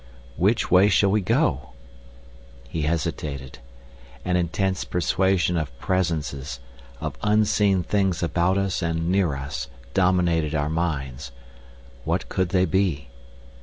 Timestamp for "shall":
0.89-1.11